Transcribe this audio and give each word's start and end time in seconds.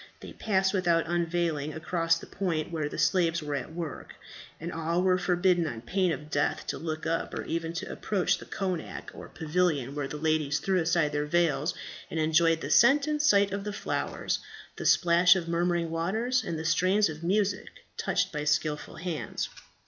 They 0.21 0.33
passed 0.33 0.73
without 0.73 1.05
unveiling 1.07 1.75
across 1.75 2.17
the 2.17 2.25
point 2.25 2.71
where 2.71 2.89
the 2.89 2.97
slaves 2.97 3.43
were 3.43 3.53
at 3.53 3.71
work, 3.75 4.15
and 4.59 4.71
all 4.73 5.03
were 5.03 5.19
forbidden 5.19 5.67
on 5.67 5.81
pain 5.83 6.11
of 6.11 6.31
death 6.31 6.65
to 6.69 6.79
look 6.79 7.05
up, 7.05 7.35
or 7.35 7.43
even 7.43 7.71
to 7.73 7.91
approach 7.91 8.39
the 8.39 8.47
konak 8.47 9.11
or 9.13 9.29
pavilion, 9.29 9.93
where 9.93 10.07
the 10.07 10.17
ladies 10.17 10.57
threw 10.57 10.79
aside 10.79 11.11
their 11.11 11.27
veils, 11.27 11.75
and 12.09 12.19
enjoyed 12.19 12.61
the 12.61 12.71
scent 12.71 13.05
and 13.05 13.21
sight 13.21 13.51
of 13.53 13.63
the 13.63 13.71
flowers, 13.73 14.39
the 14.75 14.87
splash 14.87 15.35
of 15.35 15.47
murmuring 15.47 15.91
waters, 15.91 16.43
and 16.43 16.57
the 16.57 16.65
strains 16.65 17.07
of 17.07 17.21
music 17.21 17.69
touched 17.95 18.31
by 18.31 18.43
skilful 18.43 18.95
hands. 18.95 19.49